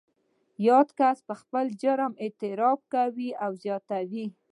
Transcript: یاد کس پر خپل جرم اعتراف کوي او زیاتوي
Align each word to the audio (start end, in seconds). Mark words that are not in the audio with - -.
یاد 0.67 0.89
کس 0.97 1.17
پر 1.27 1.35
خپل 1.41 1.65
جرم 1.81 2.13
اعتراف 2.23 2.79
کوي 2.93 3.29
او 3.43 3.51
زیاتوي 3.63 4.25